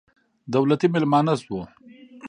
دولتي 0.53 0.87
مېلمانه 0.93 1.33
شوو. 1.41 1.59